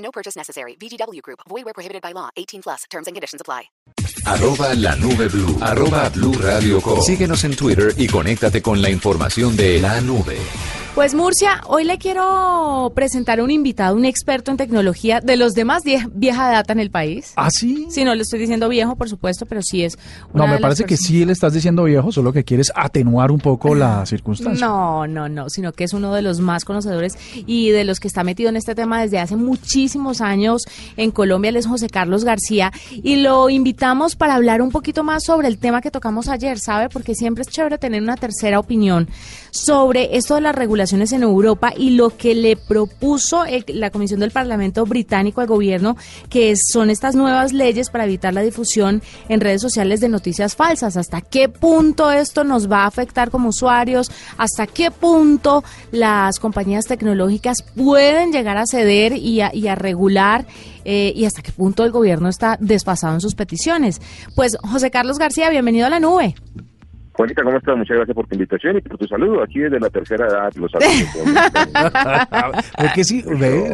No 0.00 0.10
purchase 0.10 0.36
necessary. 0.36 0.76
VGW 0.80 1.22
Group. 1.22 1.40
Void 1.48 1.64
where 1.64 1.74
prohibited 1.74 2.02
by 2.02 2.12
law. 2.12 2.28
18 2.36 2.62
plus. 2.62 2.84
Terms 2.90 3.06
and 3.06 3.14
conditions 3.14 3.40
apply. 3.40 3.70
Arroba 4.26 4.74
la 4.74 4.94
nube 4.96 5.28
blue. 5.28 5.56
Arroba 5.60 6.08
blue 6.10 6.32
radio 6.32 6.80
com. 6.80 7.00
Síguenos 7.02 7.44
en 7.44 7.56
Twitter 7.56 7.94
y 7.96 8.06
conéctate 8.08 8.60
con 8.60 8.82
la 8.82 8.90
información 8.90 9.56
de 9.56 9.80
la 9.80 10.00
nube. 10.00 10.38
Pues 10.94 11.14
Murcia, 11.14 11.62
hoy 11.66 11.84
le 11.84 11.96
quiero 11.98 12.92
presentar 12.94 13.38
a 13.40 13.44
un 13.44 13.50
invitado, 13.50 13.96
un 13.96 14.04
experto 14.04 14.50
en 14.50 14.56
tecnología 14.58 15.20
de 15.20 15.36
los 15.36 15.54
demás 15.54 15.82
vie- 15.84 16.10
vieja 16.12 16.50
data 16.50 16.72
en 16.74 16.80
el 16.80 16.90
país. 16.90 17.32
¿Ah, 17.36 17.48
sí? 17.50 17.86
Sí, 17.90 18.04
no 18.04 18.14
le 18.14 18.22
estoy 18.22 18.38
diciendo 18.40 18.68
viejo, 18.68 18.96
por 18.96 19.08
supuesto, 19.08 19.46
pero 19.46 19.62
sí 19.62 19.82
es. 19.84 19.96
No, 20.34 20.42
una 20.42 20.46
me 20.46 20.48
de 20.54 20.54
las 20.56 20.62
parece 20.62 20.84
que 20.84 20.96
sí 20.98 21.24
le 21.24 21.32
estás 21.32 21.54
diciendo 21.54 21.84
viejo, 21.84 22.12
solo 22.12 22.32
que 22.34 22.44
quieres 22.44 22.70
atenuar 22.74 23.30
un 23.30 23.38
poco 23.38 23.74
la 23.74 24.04
circunstancia. 24.04 24.66
No, 24.66 25.06
no, 25.06 25.28
no, 25.28 25.48
sino 25.48 25.72
que 25.72 25.84
es 25.84 25.94
uno 25.94 26.12
de 26.12 26.20
los 26.22 26.40
más 26.40 26.64
conocedores 26.66 27.16
y 27.46 27.70
de 27.70 27.84
los 27.84 27.98
que 27.98 28.08
está 28.08 28.22
metido 28.24 28.50
en 28.50 28.56
este 28.56 28.74
tema 28.74 29.00
desde 29.00 29.20
hace 29.20 29.36
muchísimos 29.36 30.20
años 30.20 30.64
en 30.98 31.12
Colombia. 31.12 31.48
Él 31.50 31.56
es 31.56 31.66
José 31.66 31.88
Carlos 31.88 32.24
García 32.24 32.72
y 32.90 33.16
lo 33.16 33.48
invitamos 33.48 34.16
para 34.16 34.34
hablar 34.34 34.60
un 34.60 34.70
poquito 34.70 35.02
más 35.02 35.22
sobre 35.24 35.48
el 35.48 35.56
tema 35.58 35.80
que 35.80 35.90
tocamos 35.92 36.28
ayer, 36.28 36.58
¿sabe? 36.58 36.88
Porque 36.90 37.14
siempre 37.14 37.42
es 37.42 37.48
chévere 37.48 37.78
tener 37.78 38.02
una 38.02 38.16
tercera 38.16 38.58
opinión 38.58 39.08
sobre 39.52 40.16
esto 40.16 40.34
de 40.34 40.42
las 40.42 40.54
regulaciones 40.80 41.12
en 41.12 41.22
Europa 41.22 41.72
y 41.76 41.90
lo 41.90 42.16
que 42.16 42.34
le 42.34 42.56
propuso 42.56 43.44
la 43.66 43.90
Comisión 43.90 44.20
del 44.20 44.30
Parlamento 44.30 44.86
británico 44.86 45.42
al 45.42 45.46
gobierno, 45.46 45.96
que 46.30 46.54
son 46.56 46.88
estas 46.88 47.14
nuevas 47.14 47.52
leyes 47.52 47.90
para 47.90 48.04
evitar 48.04 48.32
la 48.32 48.40
difusión 48.40 49.02
en 49.28 49.40
redes 49.40 49.60
sociales 49.60 50.00
de 50.00 50.08
noticias 50.08 50.56
falsas. 50.56 50.96
¿Hasta 50.96 51.20
qué 51.20 51.50
punto 51.50 52.10
esto 52.10 52.44
nos 52.44 52.70
va 52.70 52.84
a 52.84 52.86
afectar 52.86 53.30
como 53.30 53.50
usuarios? 53.50 54.10
¿Hasta 54.38 54.66
qué 54.66 54.90
punto 54.90 55.62
las 55.92 56.38
compañías 56.38 56.86
tecnológicas 56.86 57.62
pueden 57.62 58.32
llegar 58.32 58.56
a 58.56 58.64
ceder 58.66 59.12
y 59.12 59.42
a, 59.42 59.54
y 59.54 59.68
a 59.68 59.74
regular? 59.74 60.46
eh, 60.84 61.12
y 61.14 61.26
hasta 61.26 61.42
qué 61.42 61.52
punto 61.52 61.84
el 61.84 61.90
gobierno 61.90 62.30
está 62.30 62.56
desfasado 62.58 63.12
en 63.12 63.20
sus 63.20 63.34
peticiones. 63.34 64.00
Pues 64.34 64.56
José 64.62 64.90
Carlos 64.90 65.18
García, 65.18 65.50
bienvenido 65.50 65.86
a 65.86 65.90
la 65.90 66.00
nube. 66.00 66.34
Juanita, 67.12 67.42
¿cómo 67.42 67.58
estás? 67.58 67.76
Muchas 67.76 67.96
gracias 67.98 68.14
por 68.14 68.26
tu 68.28 68.34
invitación 68.34 68.78
y 68.78 68.80
por 68.80 68.96
tu 68.96 69.06
saludo. 69.06 69.42
Aquí 69.42 69.58
desde 69.58 69.78
la 69.80 69.90
tercera 69.90 70.26
edad, 70.26 70.52
los 70.54 70.70
saludos. 70.70 72.64
Porque 72.78 73.04
sí, 73.04 73.22
ve, 73.26 73.70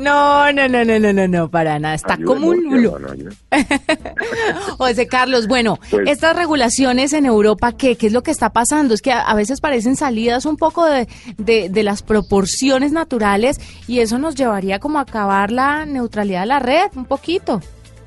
No, 0.00 0.52
no, 0.52 0.68
no, 0.68 0.84
no, 0.84 0.98
no, 0.98 1.12
no, 1.12 1.28
no, 1.28 1.48
para 1.50 1.78
nada. 1.78 1.94
Está 1.94 2.14
Ayuda 2.14 2.26
como 2.26 2.48
un 2.48 2.74
ayuda. 2.74 3.30
José 4.78 5.06
Carlos, 5.06 5.46
bueno, 5.46 5.78
Pues- 5.90 6.08
estas 6.08 6.36
regulaciones 6.36 7.12
en 7.12 7.26
Europa, 7.26 7.72
¿qué, 7.72 7.96
¿qué 7.96 8.08
es 8.08 8.12
lo 8.12 8.22
que 8.22 8.30
está 8.30 8.50
pasando? 8.50 8.92
Es 8.94 9.02
que 9.02 9.12
a, 9.12 9.20
a 9.22 9.34
veces 9.34 9.60
parecen 9.60 9.96
salidas 9.96 10.44
un 10.46 10.56
poco 10.56 10.84
de, 10.84 11.08
de- 11.38 11.68
de 11.70 11.82
las 11.82 12.02
proporciones 12.02 12.92
naturales 12.92 13.60
y 13.86 14.00
eso 14.00 14.18
nos 14.18 14.34
llevaría 14.34 14.78
como 14.78 14.98
a 14.98 15.02
acabar 15.02 15.50
la 15.50 15.86
neutralidad 15.86 16.40
de 16.40 16.46
la 16.46 16.58
red, 16.58 16.86
un 16.96 17.04
poquito. 17.06 17.60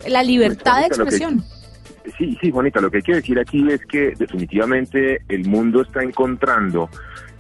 La 0.08 0.22
libertad 0.24 0.82
de 0.82 0.88
Pues, 0.90 1.00
expresión. 1.00 1.44
Sí, 2.18 2.38
sí, 2.40 2.52
Juanita, 2.52 2.80
lo 2.80 2.90
que 2.90 2.98
hay 2.98 3.04
que 3.04 3.16
decir 3.16 3.40
aquí 3.40 3.68
es 3.70 3.86
que 3.86 4.14
definitivamente 4.18 5.22
el 5.28 5.46
mundo 5.48 5.82
está 5.82 6.04
encontrando 6.04 6.90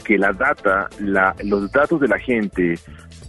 que 0.03 0.17
la 0.17 0.33
data, 0.33 0.89
la, 0.99 1.35
los 1.43 1.71
datos 1.71 1.99
de 1.99 2.07
la 2.07 2.17
gente 2.19 2.79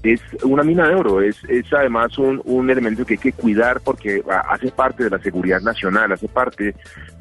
es 0.03 0.21
una 0.45 0.63
mina 0.63 0.89
de 0.89 0.95
oro, 0.95 1.21
es, 1.21 1.43
es 1.49 1.73
además 1.73 2.17
un, 2.19 2.41
un 2.45 2.71
elemento 2.71 3.05
que 3.05 3.15
hay 3.15 3.19
que 3.19 3.33
cuidar 3.33 3.81
porque 3.81 4.23
ah, 4.31 4.45
hace 4.51 4.71
parte 4.71 5.05
de 5.05 5.11
la 5.11 5.19
seguridad 5.19 5.61
nacional, 5.61 6.13
hace 6.13 6.29
parte 6.29 6.75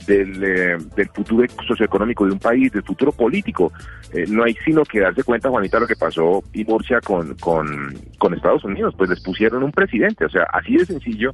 del, 0.06 0.44
eh, 0.44 0.77
futuro 1.13 1.47
socioeconómico 1.67 2.25
de 2.25 2.33
un 2.33 2.39
país, 2.39 2.72
del 2.72 2.83
futuro 2.83 3.11
político. 3.11 3.72
Eh, 4.13 4.25
no 4.29 4.44
hay 4.44 4.56
sino 4.63 4.83
que 4.83 5.00
darse 5.00 5.23
cuenta, 5.23 5.50
Juanita, 5.50 5.79
lo 5.79 5.88
que 5.88 5.95
pasó 5.95 6.44
y 6.53 6.63
Murcia 6.63 7.01
con, 7.01 7.33
con, 7.35 7.95
con 8.19 8.33
Estados 8.33 8.63
Unidos, 8.63 8.94
pues 8.97 9.09
les 9.09 9.22
pusieron 9.22 9.63
un 9.63 9.72
presidente, 9.72 10.25
o 10.25 10.29
sea, 10.29 10.44
así 10.53 10.77
de 10.77 10.85
sencillo, 10.85 11.31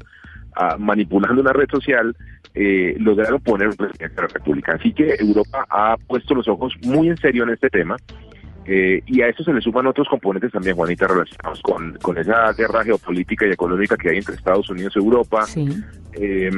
ah, 0.56 0.76
manipulando 0.80 1.42
una 1.42 1.54
red 1.54 1.68
social, 1.70 2.16
eh, 2.56 2.96
lograron 3.00 3.42
poner 3.42 3.68
un 3.70 3.76
presidente 3.76 4.16
de 4.16 4.22
la 4.22 4.28
República. 4.28 4.74
Así 4.74 4.94
que 4.94 5.16
Europa 5.20 5.66
ha 5.70 5.98
puesto 6.08 6.36
los 6.36 6.48
ojos 6.48 6.74
muy 6.84 7.10
en 7.10 7.18
serio 7.18 7.44
en 7.44 7.50
este 7.52 7.70
tema. 7.70 7.96
eh, 8.66 9.02
y 9.08 9.22
a 9.22 9.28
eso 9.28 9.44
se 9.44 9.52
le 9.52 9.60
suman 9.60 9.88
otros 9.88 10.08
componentes 10.08 10.50
también, 10.54 10.78
Juanita, 10.78 11.06
relacionados 11.06 11.62
con, 11.64 11.98
con 12.02 12.18
esa 12.18 12.54
guerra 12.54 12.82
geopolítica 12.86 13.46
y 13.46 13.52
económica 13.52 13.98
que 13.98 14.10
hay 14.12 14.18
entre 14.20 14.36
Estados 14.36 14.70
Unidos 14.70 14.94
y 14.96 15.00
Europa, 15.00 15.46
Sí. 15.46 15.68
eh, 16.14 16.50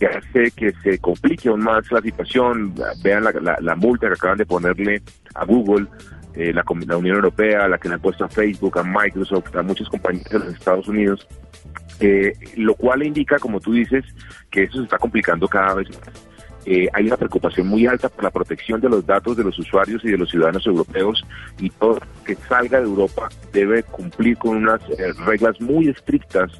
que 0.00 0.06
hace 0.06 0.50
que 0.50 0.72
se 0.82 0.98
complique 0.98 1.48
aún 1.48 1.60
más 1.62 1.88
la 1.92 2.00
situación. 2.00 2.74
Vean 3.04 3.22
la, 3.22 3.30
la- 3.40 3.58
la 3.60 3.76
multa 3.76 4.08
que 4.08 4.14
acaban 4.14 4.38
de 4.38 4.46
ponerle 4.46 5.00
a 5.36 5.44
Google, 5.44 5.86
eh, 6.34 6.52
la, 6.52 6.64
la 6.88 6.96
Unión 6.96 7.14
Europea, 7.14 7.68
la 7.68 7.78
que 7.78 7.88
le 7.88 7.94
han 7.94 8.00
puesto 8.00 8.24
a 8.24 8.28
Facebook, 8.28 8.76
a 8.76 8.82
Microsoft, 8.82 9.54
a 9.54 9.62
muchas 9.62 9.88
compañías 9.88 10.28
de 10.30 10.38
los 10.40 10.54
Estados 10.54 10.88
Unidos, 10.88 11.24
eh, 12.00 12.32
lo 12.56 12.74
cual 12.74 13.02
indica, 13.02 13.38
como 13.38 13.60
tú 13.60 13.72
dices, 13.72 14.04
que 14.50 14.64
eso 14.64 14.78
se 14.78 14.84
está 14.84 14.98
complicando 14.98 15.48
cada 15.48 15.74
vez 15.74 15.88
más. 15.90 16.14
Eh, 16.66 16.88
hay 16.94 17.06
una 17.06 17.18
preocupación 17.18 17.66
muy 17.66 17.86
alta 17.86 18.08
por 18.08 18.24
la 18.24 18.30
protección 18.30 18.80
de 18.80 18.88
los 18.88 19.04
datos 19.04 19.36
de 19.36 19.44
los 19.44 19.58
usuarios 19.58 20.02
y 20.02 20.10
de 20.10 20.16
los 20.16 20.30
ciudadanos 20.30 20.66
europeos 20.66 21.22
y 21.58 21.68
todo 21.68 22.00
que 22.24 22.36
salga 22.36 22.78
de 22.80 22.86
Europa 22.86 23.28
debe 23.52 23.82
cumplir 23.82 24.38
con 24.38 24.56
unas 24.56 24.80
eh, 24.88 25.12
reglas 25.26 25.60
muy 25.60 25.88
estrictas 25.88 26.50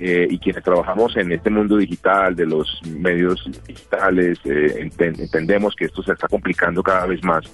eh, 0.00 0.28
y 0.28 0.38
quienes 0.38 0.62
trabajamos 0.62 1.16
en 1.16 1.32
este 1.32 1.48
mundo 1.48 1.78
digital, 1.78 2.36
de 2.36 2.44
los 2.44 2.80
medios 3.00 3.42
digitales, 3.66 4.38
eh, 4.44 4.86
enten- 4.86 5.18
entendemos 5.18 5.74
que 5.74 5.86
esto 5.86 6.02
se 6.02 6.12
está 6.12 6.28
complicando 6.28 6.82
cada 6.82 7.06
vez 7.06 7.24
más. 7.24 7.50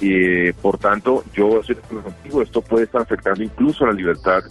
Eh, 0.00 0.54
por 0.62 0.78
tanto, 0.78 1.24
yo 1.34 1.60
estoy 1.60 1.74
contigo, 1.76 2.40
esto 2.40 2.62
puede 2.62 2.84
estar 2.84 3.02
afectando 3.02 3.42
incluso 3.42 3.84
la 3.84 3.92
libertad 3.92 4.42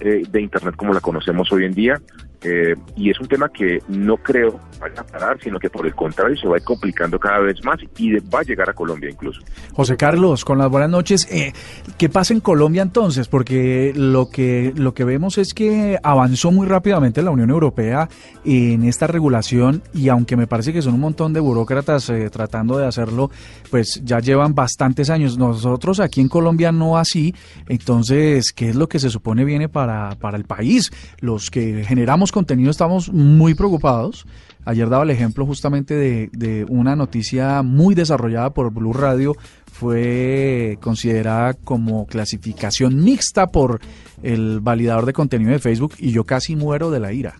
eh, 0.00 0.22
de 0.28 0.40
Internet 0.40 0.76
como 0.76 0.92
la 0.92 1.00
conocemos 1.00 1.50
hoy 1.52 1.64
en 1.64 1.74
día. 1.74 2.00
Eh, 2.44 2.74
y 2.96 3.10
es 3.10 3.18
un 3.20 3.26
tema 3.26 3.48
que 3.48 3.78
no 3.88 4.16
creo 4.18 4.60
vaya 4.78 5.00
a 5.00 5.04
parar, 5.04 5.38
sino 5.42 5.58
que 5.58 5.70
por 5.70 5.86
el 5.86 5.94
contrario 5.94 6.36
se 6.36 6.46
va 6.46 6.56
a 6.56 6.58
ir 6.58 6.64
complicando 6.64 7.18
cada 7.18 7.38
vez 7.38 7.64
más 7.64 7.78
y 7.96 8.12
va 8.18 8.40
a 8.40 8.42
llegar 8.42 8.68
a 8.68 8.74
Colombia 8.74 9.10
incluso. 9.10 9.40
José 9.72 9.96
Carlos, 9.96 10.44
con 10.44 10.58
las 10.58 10.68
buenas 10.68 10.90
noches. 10.90 11.26
Eh, 11.30 11.52
¿Qué 11.96 12.08
pasa 12.08 12.34
en 12.34 12.40
Colombia 12.40 12.82
entonces? 12.82 13.28
Porque 13.28 13.92
lo 13.94 14.28
que, 14.28 14.72
lo 14.76 14.92
que 14.92 15.04
vemos 15.04 15.38
es 15.38 15.54
que 15.54 15.98
avanzó 16.02 16.50
muy 16.50 16.66
rápidamente 16.66 17.22
la 17.22 17.30
Unión 17.30 17.50
Europea 17.50 18.08
en 18.44 18.84
esta 18.84 19.06
regulación 19.06 19.82
y 19.94 20.08
aunque 20.08 20.36
me 20.36 20.46
parece 20.46 20.72
que 20.72 20.82
son 20.82 20.94
un 20.94 21.00
montón 21.00 21.32
de 21.32 21.40
burócratas 21.40 22.10
eh, 22.10 22.28
tratando 22.30 22.76
de 22.76 22.86
hacerlo, 22.86 23.30
pues 23.70 24.02
ya 24.04 24.20
llevan 24.20 24.54
bastantes 24.54 25.08
años. 25.08 25.38
Nosotros 25.38 26.00
aquí 26.00 26.20
en 26.20 26.28
Colombia 26.28 26.72
no 26.72 26.98
así. 26.98 27.34
Entonces, 27.68 28.52
¿qué 28.52 28.70
es 28.70 28.76
lo 28.76 28.88
que 28.88 28.98
se 28.98 29.08
supone 29.08 29.44
viene 29.44 29.68
para, 29.68 30.16
para 30.16 30.36
el 30.36 30.44
país? 30.44 30.92
Los 31.20 31.50
que 31.50 31.84
generamos 31.84 32.32
contenido 32.34 32.70
estamos 32.70 33.12
muy 33.12 33.54
preocupados. 33.54 34.26
Ayer 34.64 34.88
daba 34.88 35.04
el 35.04 35.10
ejemplo 35.10 35.46
justamente 35.46 35.94
de, 35.94 36.66
una 36.68 36.96
noticia 36.96 37.62
muy 37.62 37.94
desarrollada 37.94 38.50
por 38.50 38.72
Blue 38.72 38.92
Radio, 38.92 39.36
fue 39.70 40.78
considerada 40.80 41.54
como 41.54 42.06
clasificación 42.06 43.02
mixta 43.02 43.46
por 43.46 43.80
el 44.22 44.60
validador 44.60 45.06
de 45.06 45.12
contenido 45.12 45.52
de 45.52 45.58
Facebook 45.58 45.94
y 45.98 46.10
yo 46.10 46.24
casi 46.24 46.56
muero 46.56 46.90
de 46.90 47.00
la 47.00 47.12
ira. 47.12 47.34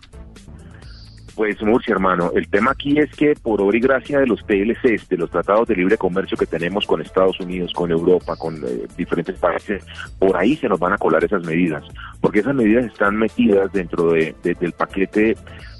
Pues 1.35 1.61
Murcia, 1.61 1.91
hermano, 1.91 2.31
el 2.33 2.47
tema 2.47 2.71
aquí 2.71 2.97
es 2.97 3.11
que 3.13 3.35
por 3.35 3.61
obra 3.61 3.75
y 3.75 3.81
gracia 3.81 4.19
de 4.19 4.27
los 4.27 4.39
TLCs, 4.47 5.09
de 5.09 5.17
los 5.17 5.29
tratados 5.29 5.67
de 5.67 5.75
libre 5.75 5.97
comercio 5.97 6.37
que 6.37 6.45
tenemos 6.45 6.85
con 6.85 7.01
Estados 7.01 7.37
Unidos, 7.41 7.73
con 7.73 7.91
Europa, 7.91 8.37
con 8.37 8.55
eh, 8.63 8.87
diferentes 8.95 9.35
países, 9.37 9.83
por 10.17 10.37
ahí 10.37 10.55
se 10.55 10.69
nos 10.69 10.79
van 10.79 10.93
a 10.93 10.97
colar 10.97 11.25
esas 11.25 11.43
medidas, 11.43 11.83
porque 12.21 12.39
esas 12.39 12.55
medidas 12.55 12.85
están 12.85 13.17
metidas 13.17 13.71
dentro 13.73 14.11
de, 14.13 14.33
de- 14.43 14.53
del 14.53 14.71
paquete 14.71 15.35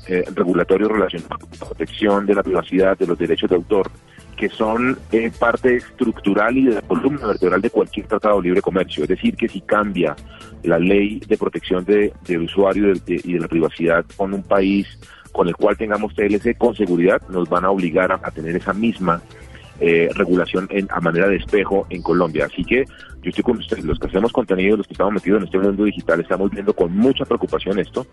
eh, 0.07 0.23
regulatorio 0.35 0.89
relacionado 0.89 1.37
con 1.39 1.49
la 1.57 1.65
protección 1.67 2.25
de 2.25 2.35
la 2.35 2.43
privacidad, 2.43 2.97
de 2.97 3.07
los 3.07 3.17
derechos 3.17 3.49
de 3.49 3.55
autor, 3.55 3.89
que 4.35 4.49
son 4.49 4.99
eh, 5.13 5.31
parte 5.39 5.77
estructural 5.77 6.57
y 6.57 6.65
de 6.65 6.73
la 6.75 6.81
columna 6.81 7.27
vertebral 7.27 7.61
de 7.61 7.69
cualquier 7.69 8.07
tratado 8.07 8.41
de 8.41 8.49
libre 8.49 8.61
comercio. 8.61 9.03
Es 9.03 9.09
decir, 9.09 9.37
que 9.37 9.47
si 9.47 9.61
cambia 9.61 10.17
la 10.63 10.77
ley 10.79 11.21
de 11.25 11.37
protección 11.37 11.85
de- 11.85 12.11
del 12.27 12.41
usuario 12.41 12.87
de- 12.87 12.99
de- 13.05 13.21
y 13.23 13.33
de 13.33 13.39
la 13.39 13.47
privacidad 13.47 14.03
con 14.17 14.33
un 14.33 14.43
país 14.43 14.85
con 15.35 15.49
el 15.49 15.55
cual 15.57 15.75
tengamos 15.75 16.15
TLC 16.15 16.57
con 16.57 16.73
seguridad, 16.75 17.21
nos 17.27 17.49
van 17.49 17.65
a 17.65 17.69
obligar 17.69 18.09
a, 18.09 18.31
tener 18.31 18.55
esa 18.55 18.71
misma 18.71 19.21
eh, 19.81 20.07
regulación 20.15 20.65
en, 20.69 20.87
a 20.89 21.01
manera 21.01 21.27
de 21.27 21.35
espejo 21.35 21.85
en 21.89 22.01
Colombia. 22.01 22.45
Así 22.45 22.63
que 22.63 22.85
yo 23.21 23.29
estoy 23.29 23.43
con 23.43 23.57
ustedes, 23.57 23.83
los 23.83 23.99
que 23.99 24.07
hacemos 24.07 24.31
contenido, 24.31 24.77
los 24.77 24.87
que 24.87 24.93
estamos 24.93 25.13
metidos 25.13 25.39
en 25.39 25.45
este 25.47 25.59
mundo 25.59 25.83
digital, 25.83 26.21
estamos 26.21 26.51
viendo 26.51 26.73
con 26.73 26.95
mucha 26.95 27.25
preocupación 27.25 27.77
esto, 27.79 28.07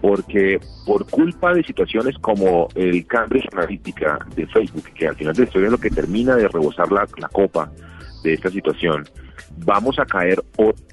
porque 0.00 0.58
por 0.86 1.06
culpa 1.10 1.52
de 1.52 1.62
situaciones 1.64 2.16
como 2.16 2.68
el 2.74 3.06
Cambridge 3.06 3.46
Analytica 3.52 4.18
de 4.34 4.46
Facebook, 4.46 4.84
que 4.94 5.08
al 5.08 5.16
final 5.16 5.34
de 5.34 5.42
la 5.42 5.46
historia 5.46 5.66
es 5.66 5.72
lo 5.72 5.78
que 5.78 5.90
termina 5.90 6.34
de 6.34 6.48
rebosar 6.48 6.90
la, 6.90 7.06
la 7.18 7.28
copa 7.28 7.70
de 8.22 8.32
esta 8.32 8.48
situación, 8.48 9.04
vamos 9.66 9.98
a 9.98 10.06
caer 10.06 10.42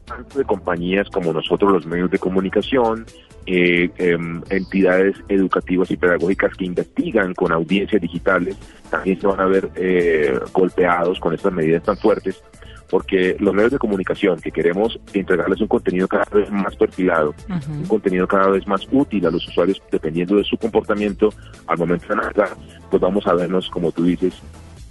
tanto 0.03 0.37
de 0.37 0.43
compañías 0.43 1.07
como 1.09 1.31
nosotros, 1.31 1.71
los 1.71 1.85
medios 1.85 2.11
de 2.11 2.19
comunicación, 2.19 3.05
eh, 3.45 3.89
em, 3.97 4.41
entidades 4.49 5.15
educativas 5.27 5.89
y 5.91 5.97
pedagógicas 5.97 6.55
que 6.55 6.65
investigan 6.65 7.33
con 7.33 7.51
audiencias 7.51 8.01
digitales, 8.01 8.57
también 8.89 9.19
se 9.19 9.27
van 9.27 9.39
a 9.39 9.45
ver 9.45 9.69
eh, 9.75 10.39
golpeados 10.53 11.19
con 11.19 11.33
estas 11.33 11.51
medidas 11.51 11.83
tan 11.83 11.97
fuertes, 11.97 12.41
porque 12.89 13.37
los 13.39 13.53
medios 13.53 13.71
de 13.71 13.79
comunicación 13.79 14.39
que 14.39 14.51
queremos 14.51 14.99
entregarles 15.13 15.61
un 15.61 15.67
contenido 15.67 16.07
cada 16.07 16.25
vez 16.25 16.51
más 16.51 16.75
perfilado, 16.75 17.33
un 17.69 17.85
contenido 17.85 18.27
cada 18.27 18.49
vez 18.49 18.67
más 18.67 18.85
útil 18.91 19.25
a 19.25 19.31
los 19.31 19.47
usuarios 19.47 19.81
dependiendo 19.91 20.35
de 20.35 20.43
su 20.43 20.57
comportamiento 20.57 21.29
al 21.67 21.77
momento 21.77 22.07
de 22.09 22.15
navegar, 22.17 22.49
pues 22.89 23.01
vamos 23.01 23.25
a 23.27 23.33
vernos, 23.33 23.69
como 23.69 23.93
tú 23.93 24.03
dices, 24.03 24.33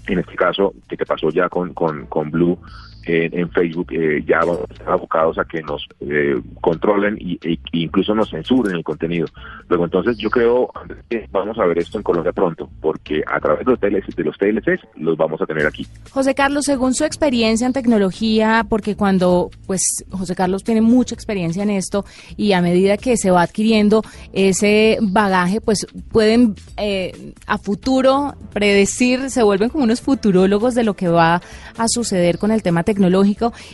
en 0.06 0.18
este 0.18 0.34
caso, 0.34 0.72
que 0.88 0.96
te 0.96 1.04
pasó 1.04 1.30
ya 1.30 1.48
con, 1.50 1.74
con, 1.74 2.06
con 2.06 2.30
Blue, 2.30 2.58
en, 3.04 3.50
Facebook 3.50 3.92
eh, 3.92 4.22
ya 4.26 4.40
vamos 4.40 4.66
abocados 4.86 5.38
a 5.38 5.44
que 5.44 5.62
nos 5.62 5.86
eh, 6.00 6.40
controlen 6.60 7.16
y, 7.20 7.38
e 7.42 7.58
incluso 7.72 8.14
nos 8.14 8.30
censuren 8.30 8.76
el 8.76 8.84
contenido. 8.84 9.26
Luego 9.68 9.84
entonces 9.84 10.16
yo 10.18 10.30
creo 10.30 10.70
que 11.08 11.28
vamos 11.30 11.58
a 11.58 11.66
ver 11.66 11.78
esto 11.78 11.98
en 11.98 12.04
Colombia 12.04 12.32
pronto, 12.32 12.68
porque 12.80 13.22
a 13.26 13.40
través 13.40 13.64
de 13.64 13.72
los, 13.72 13.80
TLCs, 13.80 14.16
de 14.16 14.24
los 14.24 14.38
TLCs 14.38 14.80
los 14.96 15.16
vamos 15.16 15.40
a 15.40 15.46
tener 15.46 15.66
aquí. 15.66 15.86
José 16.10 16.34
Carlos, 16.34 16.64
según 16.64 16.94
su 16.94 17.04
experiencia 17.04 17.66
en 17.66 17.72
tecnología, 17.72 18.66
porque 18.68 18.96
cuando 18.96 19.50
pues 19.66 20.04
José 20.10 20.34
Carlos 20.34 20.64
tiene 20.64 20.80
mucha 20.80 21.14
experiencia 21.14 21.62
en 21.62 21.70
esto 21.70 22.04
y 22.36 22.52
a 22.52 22.62
medida 22.62 22.96
que 22.96 23.16
se 23.16 23.30
va 23.30 23.42
adquiriendo 23.42 24.02
ese 24.32 24.98
bagaje, 25.00 25.60
pues 25.60 25.86
pueden 26.12 26.54
eh, 26.76 27.32
a 27.46 27.58
futuro 27.58 28.34
predecir, 28.52 29.30
se 29.30 29.42
vuelven 29.42 29.70
como 29.70 29.84
unos 29.84 30.00
futurólogos 30.00 30.74
de 30.74 30.84
lo 30.84 30.94
que 30.94 31.08
va 31.08 31.40
a 31.76 31.88
suceder 31.88 32.38
con 32.38 32.50
el 32.50 32.62
tema 32.62 32.82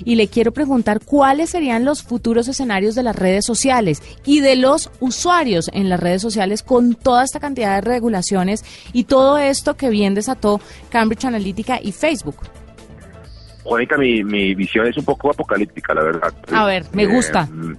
y 0.04 0.14
le 0.16 0.28
quiero 0.28 0.52
preguntar 0.52 1.00
cuáles 1.04 1.50
serían 1.50 1.84
los 1.84 2.02
futuros 2.02 2.48
escenarios 2.48 2.94
de 2.94 3.02
las 3.02 3.16
redes 3.16 3.44
sociales 3.44 4.02
y 4.24 4.40
de 4.40 4.56
los 4.56 4.90
usuarios 5.00 5.70
en 5.72 5.88
las 5.88 6.00
redes 6.00 6.22
sociales 6.22 6.62
con 6.62 6.94
toda 6.94 7.24
esta 7.24 7.40
cantidad 7.40 7.76
de 7.76 7.80
regulaciones 7.80 8.64
y 8.92 9.04
todo 9.04 9.38
esto 9.38 9.76
que 9.76 9.90
bien 9.90 10.14
desató 10.14 10.60
Cambridge 10.90 11.24
Analytica 11.24 11.78
y 11.82 11.92
Facebook. 11.92 12.36
Juanita, 13.64 13.96
mi, 13.96 14.22
mi 14.22 14.54
visión 14.54 14.86
es 14.86 14.96
un 14.96 15.04
poco 15.04 15.30
apocalíptica, 15.30 15.92
la 15.92 16.02
verdad. 16.02 16.32
A 16.52 16.66
ver, 16.66 16.84
me 16.92 17.06
gusta. 17.06 17.48
Eh, 17.50 17.74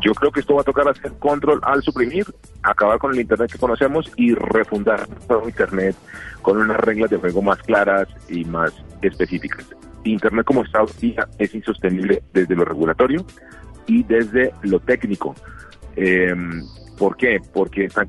yo 0.00 0.12
creo 0.14 0.30
que 0.30 0.40
esto 0.40 0.54
va 0.54 0.60
a 0.60 0.64
tocar 0.64 0.88
hacer 0.88 1.12
control 1.18 1.60
al 1.64 1.82
suprimir, 1.82 2.24
acabar 2.62 2.98
con 2.98 3.12
el 3.12 3.20
Internet 3.20 3.50
que 3.50 3.58
conocemos 3.58 4.10
y 4.16 4.34
refundar 4.34 5.08
todo 5.26 5.48
Internet 5.48 5.96
con 6.42 6.58
unas 6.58 6.76
reglas 6.78 7.10
de 7.10 7.16
juego 7.16 7.42
más 7.42 7.58
claras 7.62 8.08
y 8.28 8.44
más 8.44 8.72
específicas. 9.02 9.66
Internet 10.04 10.46
como 10.46 10.64
está 10.64 10.84
es 11.38 11.54
insostenible 11.54 12.22
desde 12.32 12.54
lo 12.54 12.64
regulatorio 12.64 13.24
y 13.86 14.02
desde 14.04 14.52
lo 14.62 14.80
técnico. 14.80 15.34
Eh, 15.96 16.34
¿Por 16.98 17.16
qué? 17.16 17.40
Porque 17.52 17.84
están 17.84 18.08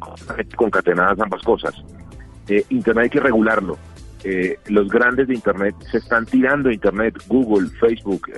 concatenadas 0.56 1.19
ambas 1.19 1.44
cosas. 1.44 1.74
Eh, 2.47 2.63
Internet 2.69 3.03
hay 3.03 3.09
que 3.09 3.19
regularlo. 3.19 3.77
Eh, 4.24 4.57
los 4.68 4.89
grandes 4.89 5.27
de 5.27 5.36
Internet 5.36 5.75
se 5.91 6.00
están 6.00 6.25
tirando 6.25 6.71
Internet, 6.71 7.15
Google, 7.27 7.69
Facebook, 7.80 8.30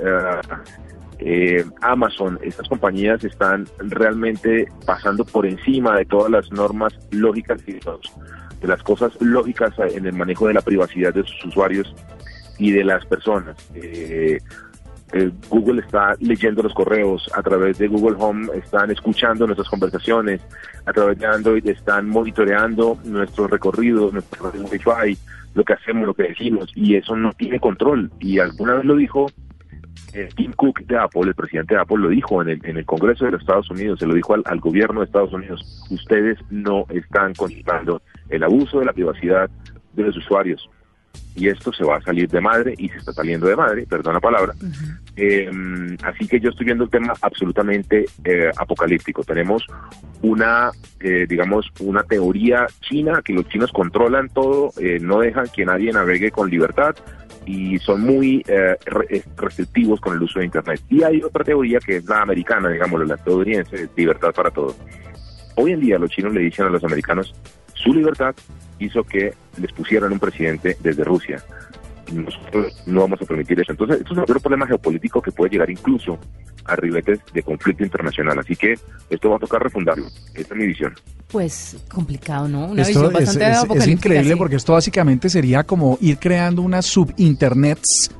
eh, 1.19 1.63
Amazon, 1.81 2.39
estas 2.44 2.68
compañías 2.68 3.24
están 3.24 3.68
realmente 3.77 4.68
pasando 4.86 5.24
por 5.24 5.45
encima 5.45 5.95
de 5.97 6.06
todas 6.06 6.31
las 6.31 6.51
normas 6.51 6.94
lógicas 7.12 7.62
y 7.68 7.74
de 7.74 8.68
las 8.68 8.83
cosas 8.83 9.13
lógicas 9.21 9.71
en 9.80 10.06
el 10.06 10.13
manejo 10.13 10.47
de 10.47 10.56
la 10.56 10.62
privacidad 10.62 11.13
de 11.13 11.24
sus 11.24 11.45
usuarios 11.45 11.95
y 12.62 12.72
de 12.72 12.84
las 12.84 13.04
personas. 13.08 13.58
Eh, 13.74 14.38
eh, 15.13 15.31
Google 15.50 15.81
está 15.81 16.16
leyendo 16.19 16.62
los 16.62 16.75
correos, 16.75 17.28
a 17.34 17.42
través 17.42 17.80
de 17.80 17.88
Google 17.88 18.16
Home 18.19 18.50
están 18.54 18.92
escuchando 18.92 19.48
nuestras 19.48 19.68
conversaciones, 19.68 20.42
a 20.86 20.94
través 20.94 21.18
de 21.18 21.25
Android 21.25 21.68
están 21.68 22.08
monitoreando 22.08 23.00
nuestros 23.04 23.50
recorridos, 23.50 24.13
nuestro 24.13 24.52
Wi-Fi, 24.52 25.18
lo 25.56 25.63
que 25.63 25.74
hacemos, 25.74 26.06
lo 26.06 26.13
que 26.13 26.28
decimos, 26.30 26.72
y 26.75 26.96
eso 26.96 27.16
no 27.16 27.34
tiene 27.34 27.60
control. 27.60 28.12
Y 28.19 28.38
alguna 28.38 28.75
vez 28.75 28.86
lo 28.86 28.96
dijo 28.96 29.25
eh, 30.14 30.30
Tim 30.36 30.54
Cook 30.54 30.81
de 30.81 31.00
Apple, 31.00 31.24
el 31.24 31.36
presidente 31.36 31.74
de 31.74 31.81
Apple, 31.81 31.98
lo 31.98 32.10
dijo 32.10 32.44
en 32.44 32.50
el, 32.50 32.62
en 32.64 32.78
el 32.78 32.86
Congreso 32.86 33.25
de 33.25 33.31
los 33.31 33.42
Estados 33.42 33.72
Unidos, 33.72 34.00
se 34.00 34.06
lo 34.06 34.14
dijo 34.14 34.36
al, 34.36 34.44
al 34.46 34.60
gobierno 34.60 35.00
de 35.00 35.07
Estados 35.07 35.34
Unidos, 35.34 35.88
ustedes 35.90 36.38
no 36.52 36.86
están 36.90 37.34
controlando 37.34 38.04
el 38.30 38.44
abuso 38.44 38.80
de 38.80 38.86
la 38.86 38.94
privacidad 38.94 39.50
de 39.94 40.04
los 40.04 40.16
usuarios 40.16 40.69
y 41.36 41.48
esto 41.48 41.72
se 41.72 41.84
va 41.84 41.98
a 41.98 42.02
salir 42.02 42.30
de 42.30 42.42
madre 42.42 42.74
y 42.78 42.90
se 42.90 42.98
está 42.98 43.13
saliendo 43.13 43.48
de 43.48 43.56
madre, 43.56 43.86
perdón 43.88 44.16
la 44.16 44.19
palabra. 44.19 44.54
Eh, 45.16 45.50
así 46.04 46.28
que 46.28 46.40
yo 46.40 46.50
estoy 46.50 46.66
viendo 46.66 46.84
el 46.84 46.90
tema 46.90 47.13
absolutamente 47.22 48.06
eh, 48.24 48.52
apocalíptico. 48.58 49.24
Tenemos 49.24 49.66
una, 50.22 50.72
eh, 51.00 51.25
digamos, 51.28 51.72
una 51.80 52.04
teoría 52.04 52.68
china 52.81 53.22
que 53.24 53.34
los 53.34 53.48
chinos 53.48 53.72
controlan 53.72 54.30
todo, 54.30 54.72
no 55.02 55.19
dejan 55.19 55.48
que 55.54 55.66
nadie 55.66 55.92
navegue 55.92 56.31
con 56.31 56.50
libertad 56.50 56.96
y 57.46 57.80
son 57.80 58.02
muy 58.02 58.44
restrictivos 59.38 60.00
con 60.02 60.16
el 60.16 60.22
uso 60.22 60.40
de 60.40 60.46
Internet. 60.46 60.81
Y 60.90 61.04
hay 61.04 61.22
otra 61.24 61.44
teoría 61.44 61.80
que 61.80 61.98
es 61.98 62.06
la 62.06 62.22
americana, 62.22 62.69
digamos, 62.69 63.07
la 63.07 63.16
estadounidense, 63.16 63.90
libertad 63.96 64.34
para 64.34 64.52
todos. 64.52 64.75
Hoy 65.56 65.74
en 65.74 65.80
día 65.80 65.98
los 65.98 66.10
chinos 66.12 66.34
le 66.34 66.42
dicen 66.42 66.66
a 66.66 66.69
los 66.69 66.84
americanos, 66.84 67.34
su 67.81 67.94
libertad 67.94 68.36
hizo 68.80 69.04
que 69.04 69.33
les 69.57 69.72
pusieran 69.72 70.12
un 70.12 70.19
presidente 70.19 70.78
desde 70.80 71.04
Rusia. 71.04 71.44
nosotros 72.12 72.83
no 72.86 73.01
vamos 73.01 73.22
a 73.22 73.25
permitir 73.25 73.60
eso. 73.60 73.72
Entonces, 73.72 74.01
esto 74.01 74.13
es 74.13 74.30
un 74.30 74.42
problema 74.42 74.68
geopolítico 74.68 75.22
que 75.22 75.31
puede 75.31 75.51
llegar 75.51 75.69
incluso 75.69 76.19
a 76.66 76.75
ribetes 76.75 77.19
de 77.33 77.44
conflicto 77.44 77.83
internacional. 77.83 78.38
Así 78.39 78.56
que 78.56 78.75
esto 79.10 79.30
va 79.30 79.38
a 79.38 79.39
tocar 79.39 79.63
refundarlo. 79.63 80.07
Esta 80.33 80.54
es 80.54 80.60
mi 80.60 80.68
visión. 80.68 80.94
Pues 81.28 81.78
complicado, 81.89 82.48
¿no? 82.48 82.66
Una 82.68 82.81
esto 82.81 83.01
visión 83.01 83.13
bastante 83.13 83.51
es, 83.51 83.83
es 83.83 83.88
increíble 83.88 84.36
porque 84.36 84.57
esto 84.57 84.74
básicamente 84.74 85.30
sería 85.30 85.63
como 85.63 85.98
ir 86.01 86.18
creando 86.18 86.62
unas 86.62 86.86
subinternets 86.86 88.12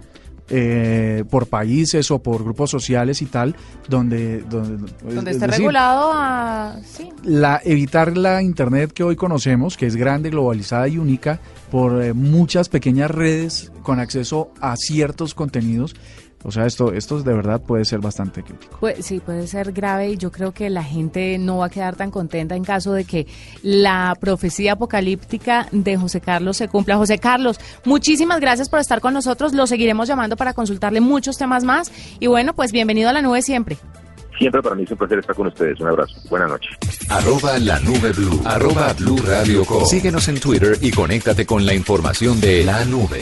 eh, 0.54 1.24
por 1.30 1.48
países 1.48 2.12
o 2.12 2.20
por 2.20 2.44
grupos 2.44 2.70
sociales 2.70 3.22
y 3.22 3.26
tal, 3.26 3.56
donde... 3.88 4.42
Donde, 4.42 4.92
donde 5.02 5.32
esté 5.32 5.48
regulado 5.48 6.12
a... 6.14 6.76
Sí. 6.86 7.10
La, 7.24 7.62
evitar 7.64 8.18
la 8.18 8.42
Internet 8.42 8.92
que 8.92 9.04
hoy 9.04 9.16
conocemos, 9.16 9.78
que 9.78 9.86
es 9.86 9.96
grande, 9.96 10.30
globalizada 10.30 10.90
y 10.90 10.98
única, 10.98 11.40
por 11.72 12.04
eh, 12.04 12.14
muchas 12.14 12.68
pequeñas 12.68 13.10
redes 13.10 13.72
con 13.82 14.00
acceso 14.00 14.52
a 14.60 14.76
ciertos 14.76 15.34
contenidos 15.34 15.96
o 16.44 16.52
sea, 16.52 16.66
esto, 16.66 16.94
esto 16.94 17.22
de 17.22 17.34
verdad 17.34 17.62
puede 17.62 17.86
ser 17.86 18.00
bastante 18.00 18.44
crítico. 18.44 18.78
Pues, 18.80 19.06
sí, 19.06 19.20
puede 19.20 19.48
ser 19.48 19.72
grave 19.72 20.10
y 20.10 20.18
yo 20.18 20.32
creo 20.32 20.52
que 20.52 20.70
la 20.70 20.84
gente 20.84 21.38
no 21.38 21.58
va 21.58 21.68
a 21.68 21.70
quedar 21.70 21.96
tan 21.96 22.12
contenta 22.12 22.56
en 22.56 22.64
caso 22.64 22.94
de 22.94 23.06
que 23.06 23.28
la 23.62 24.16
profecía 24.20 24.74
apocalíptica 24.74 25.68
de 25.72 25.98
José 25.98 26.22
Carlos 26.22 26.58
se 26.58 26.68
cumpla. 26.68 26.98
José 26.98 27.20
Carlos, 27.20 27.60
muchísimas 27.86 28.40
gracias 28.40 28.70
por 28.70 28.80
estar 28.80 29.02
con 29.02 29.14
nosotros. 29.14 29.54
Lo 29.54 29.68
seguiremos 29.68 30.08
llamando 30.08 30.36
para 30.36 30.54
consultarle 30.54 31.02
muchos 31.02 31.38
temas 31.38 31.64
más. 31.64 31.92
Y 32.20 32.28
bueno, 32.28 32.54
pues 32.54 32.72
bienvenido 32.72 33.10
a 33.10 33.14
la 33.14 33.22
nube 33.22 33.42
siempre. 33.42 33.78
Siempre 34.38 34.62
para 34.64 34.76
mí 34.76 34.84
es 34.84 34.92
un 34.92 34.98
placer 34.98 35.20
estar 35.20 35.36
con 35.36 35.48
ustedes. 35.48 35.80
Un 35.80 35.90
abrazo. 35.90 36.16
Buenas 36.28 36.50
noches. 36.50 36.72
Arroba 37.10 37.60
la 37.60 37.80
nube 37.82 38.12
blue. 38.12 38.42
Arroba 38.44 38.94
blue 38.94 39.18
radio 39.18 39.64
Síguenos 39.86 40.28
en 40.30 40.40
Twitter 40.40 40.78
y 40.82 40.90
conéctate 40.90 41.46
con 41.46 41.64
la 41.64 41.76
información 41.76 42.42
de 42.42 42.64
la 42.64 42.84
nube. 42.86 43.22